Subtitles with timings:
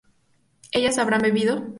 [0.71, 1.61] ¿ellas habrán bebido?